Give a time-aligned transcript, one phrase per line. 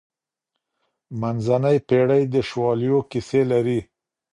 [1.21, 3.79] منځنۍ پېړۍ د شواليو کيسې لري.